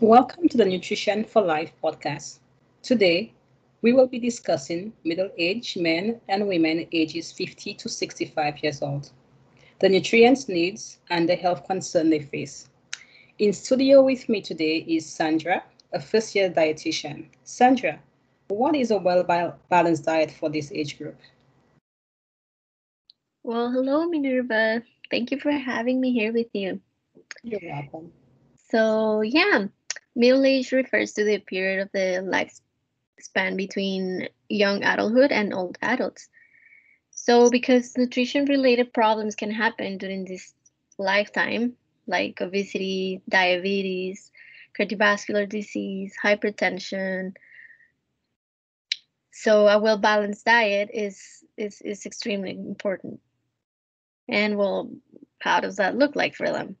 [0.00, 2.38] Welcome to the Nutrition for Life podcast.
[2.84, 3.32] Today,
[3.82, 9.10] we will be discussing middle aged men and women ages 50 to 65 years old,
[9.80, 12.68] the nutrients needs, and the health concern they face.
[13.40, 17.26] In studio with me today is Sandra, a first year dietitian.
[17.42, 17.98] Sandra,
[18.46, 19.24] what is a well
[19.68, 21.18] balanced diet for this age group?
[23.42, 24.80] Well, hello, Minerva.
[25.10, 26.80] Thank you for having me here with you.
[27.42, 28.12] You're welcome.
[28.70, 29.66] So, yeah,
[30.18, 36.28] middle age refers to the period of the lifespan between young adulthood and old adults.
[37.12, 40.54] So, because nutrition related problems can happen during this
[40.98, 41.74] lifetime,
[42.06, 44.30] like obesity, diabetes,
[44.78, 47.34] cardiovascular disease, hypertension.
[49.30, 53.20] So, a well balanced diet is, is, is extremely important.
[54.28, 54.90] And well,
[55.40, 56.76] how does that look like for them?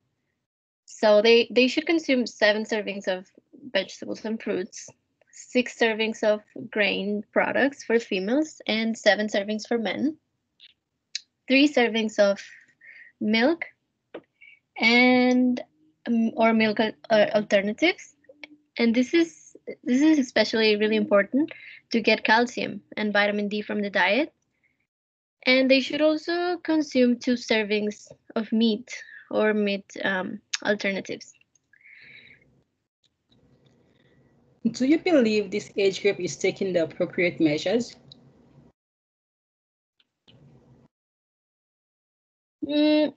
[0.90, 3.26] So they, they should consume seven servings of
[3.72, 4.88] vegetables and fruits,
[5.30, 10.16] six servings of grain products for females, and seven servings for men,
[11.46, 12.40] three servings of
[13.20, 13.64] milk,
[14.78, 15.60] and
[16.06, 16.92] um, or milk uh,
[17.34, 18.14] alternatives.
[18.78, 21.52] And this is this is especially really important
[21.90, 24.32] to get calcium and vitamin D from the diet
[25.48, 31.32] and they should also consume two servings of meat or meat um, alternatives.
[34.66, 37.94] Do you believe this age group is taking the appropriate measures?
[42.66, 43.14] Mm,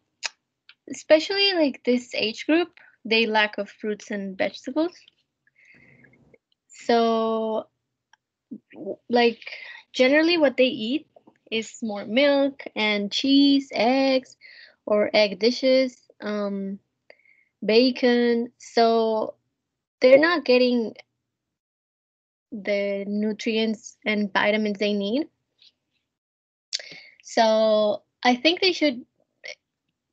[0.89, 2.69] especially like this age group,
[3.03, 4.93] they lack of fruits and vegetables.
[6.67, 7.67] So,
[9.09, 9.41] like
[9.93, 11.07] generally, what they eat
[11.49, 14.37] is more milk and cheese, eggs,
[14.85, 16.79] or egg dishes, um,
[17.65, 18.51] bacon.
[18.57, 19.35] So
[19.99, 20.95] they're not getting
[22.51, 25.27] the nutrients and vitamins they need.
[27.23, 29.05] So I think they should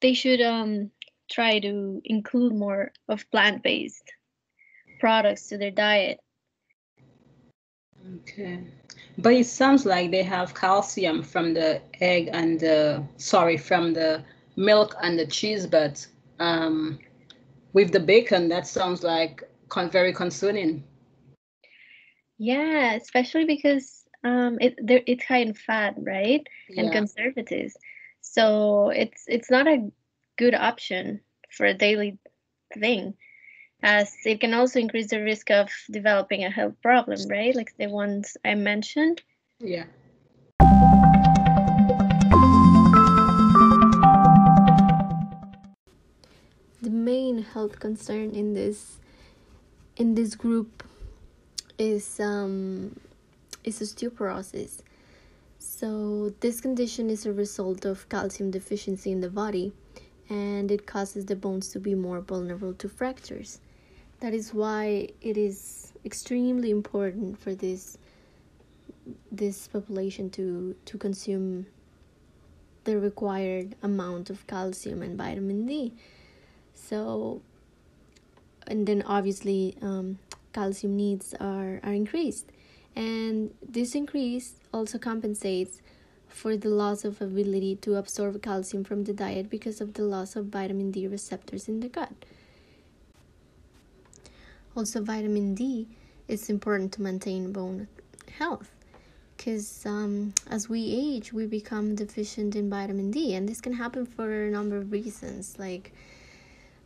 [0.00, 0.90] they should um,
[1.30, 4.12] try to include more of plant-based
[5.00, 6.20] products to their diet.
[8.20, 8.60] Okay.
[9.18, 14.24] But it sounds like they have calcium from the egg and the sorry from the
[14.56, 16.06] milk and the cheese, but
[16.38, 16.98] um,
[17.72, 20.84] with the bacon, that sounds like con- very concerning.
[22.38, 27.76] Yeah, especially because um, it it's high in fat, right, and conservatives.
[28.20, 29.90] So it's it's not a
[30.36, 32.18] good option for a daily
[32.78, 33.14] thing
[33.82, 37.54] as it can also increase the risk of developing a health problem, right?
[37.54, 39.22] Like the ones I mentioned.
[39.60, 39.84] Yeah.
[46.80, 48.98] The main health concern in this
[49.96, 50.87] in this group
[51.78, 52.98] is um,
[53.64, 54.82] is osteoporosis.
[55.58, 59.72] So this condition is a result of calcium deficiency in the body
[60.28, 63.60] and it causes the bones to be more vulnerable to fractures.
[64.20, 67.98] That is why it is extremely important for this
[69.30, 71.66] this population to to consume
[72.84, 75.92] the required amount of calcium and vitamin D.
[76.74, 77.42] So,
[78.66, 80.18] and then obviously um,
[80.52, 82.46] calcium needs are are increased,
[82.96, 85.80] and this increase also compensates
[86.28, 90.36] for the loss of ability to absorb calcium from the diet because of the loss
[90.36, 92.12] of vitamin D receptors in the gut.
[94.76, 95.88] Also, vitamin D
[96.28, 97.88] is important to maintain bone
[98.38, 98.70] health
[99.38, 104.04] because um, as we age, we become deficient in vitamin D, and this can happen
[104.04, 105.56] for a number of reasons.
[105.58, 105.92] Like,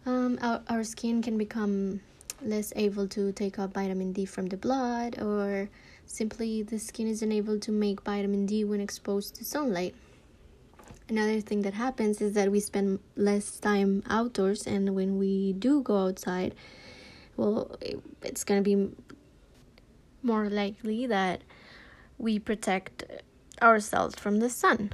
[0.05, 2.01] um, our, our skin can become
[2.47, 5.69] less able to take up vitamin D from the blood, or
[6.07, 9.95] simply the skin is unable to make vitamin D when exposed to sunlight.
[11.09, 15.83] Another thing that happens is that we spend less time outdoors, and when we do
[15.83, 16.55] go outside,
[17.37, 17.77] well,
[18.23, 18.91] it's going to be
[20.23, 21.43] more likely that
[22.19, 23.05] we protect
[23.61, 24.93] ourselves from the sun.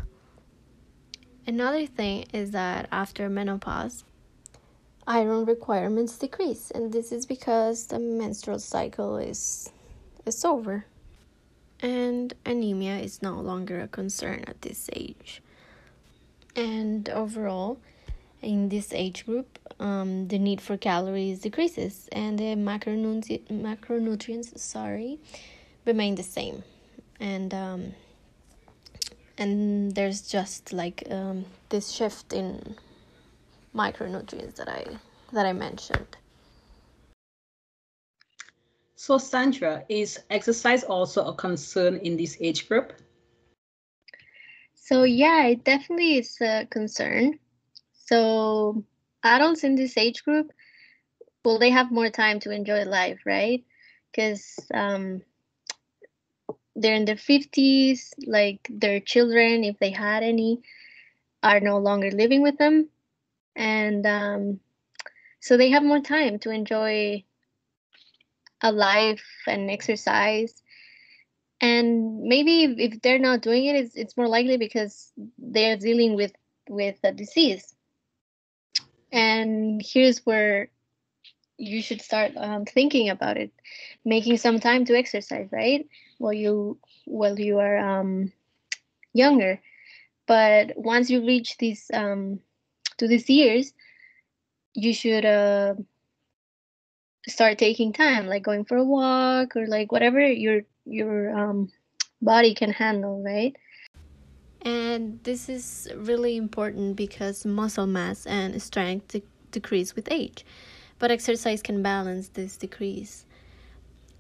[1.47, 4.05] Another thing is that after menopause,
[5.09, 9.71] iron requirements decrease, and this is because the menstrual cycle is
[10.27, 10.85] is over.
[11.81, 15.43] And anemia is no longer a concern at this age.
[16.57, 17.79] And overall,
[18.43, 25.19] in this age group, um, the need for calories decreases and the macronutri- macronutrients sorry
[25.85, 26.65] remain the same
[27.21, 27.95] and um,
[29.37, 32.77] and there's just like um, this shift in
[33.75, 34.99] micronutrients that I
[35.33, 36.17] that I mentioned
[39.01, 42.93] So Sandra, is exercise also a concern in this age group?
[44.75, 47.39] So yeah, it definitely is a concern.
[47.93, 48.85] So
[49.23, 50.51] adults in this age group,
[51.45, 53.65] well, they have more time to enjoy life, right?
[54.11, 55.23] Because um,
[56.75, 60.61] they're in their 50s, like their children, if they had any,
[61.43, 62.89] are no longer living with them.
[63.59, 64.61] And um,
[65.41, 67.25] so they have more time to enjoy
[68.63, 70.63] a life and exercise.
[71.61, 76.33] And maybe if, they're not doing it it's, it's more likely because they're dealing with
[76.69, 77.75] with a disease.
[79.11, 80.69] And here's where
[81.57, 83.51] you should start um, thinking about it.
[84.05, 85.85] Making some time to exercise right?
[86.19, 88.33] While you while you are um,
[89.13, 89.61] younger.
[90.29, 92.39] But once you reach these um,
[92.99, 93.73] to these years
[94.75, 95.75] you should uh,
[97.27, 101.71] start taking time like going for a walk or like whatever your your um,
[102.23, 103.57] body can handle right?
[104.63, 110.45] And this is really important because muscle mass and strength de- decrease with age
[110.99, 113.25] but exercise can balance this decrease.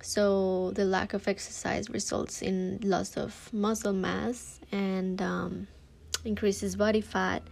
[0.01, 5.67] So the lack of exercise results in loss of muscle mass and um,
[6.25, 7.43] increases body fat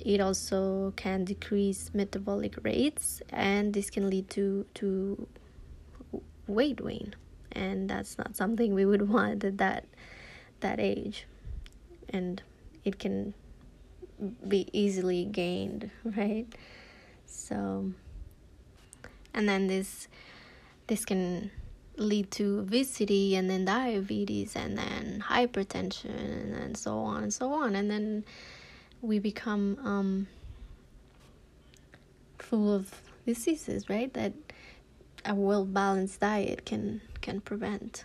[0.00, 5.26] it also can decrease metabolic rates and this can lead to to
[6.46, 7.16] weight gain.
[7.52, 9.84] And that's not something we would want at that
[10.60, 11.26] that age.
[12.08, 12.42] And
[12.84, 13.34] it can
[14.46, 16.46] be easily gained right?
[17.26, 17.92] So
[19.34, 20.08] and then this
[20.86, 21.50] this can
[21.98, 27.74] lead to obesity and then diabetes and then hypertension and so on and so on.
[27.74, 28.24] And then
[29.02, 30.28] we become um,
[32.38, 34.12] full of diseases, right?
[34.14, 34.32] That
[35.24, 38.04] a well balanced diet can can prevent.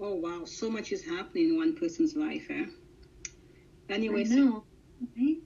[0.00, 2.66] Oh wow, so much is happening in one person's life, eh?
[3.88, 4.64] Anyway, I know.
[5.14, 5.36] So,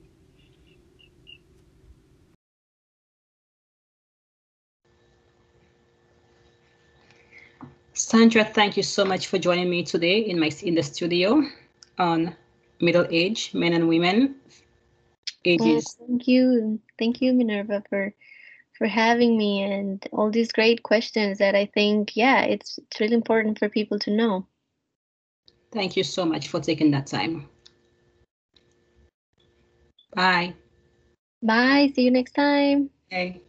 [7.93, 11.43] Sandra, thank you so much for joining me today in my in the studio
[11.97, 12.35] on
[12.81, 14.35] middle age men and women
[15.45, 15.97] ages.
[15.97, 18.13] Well, thank you, thank you, Minerva, for
[18.77, 23.15] for having me and all these great questions that I think, yeah, it's it's really
[23.15, 24.47] important for people to know.
[25.71, 27.47] Thank you so much for taking that time.
[30.15, 30.55] Bye.
[31.43, 31.91] Bye.
[31.93, 32.89] See you next time.
[33.11, 33.41] Okay.